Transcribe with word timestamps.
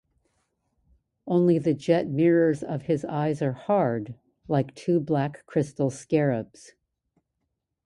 Only 1.27 1.59
the 1.59 1.75
jet 1.75 2.07
mirrors 2.07 2.63
of 2.63 2.81
his 2.81 3.05
eyes 3.05 3.39
are 3.43 3.51
hard 3.51 4.15
like 4.47 4.73
two 4.73 4.99
black 4.99 5.45
crystal 5.45 5.91
scarabs. 5.91 6.71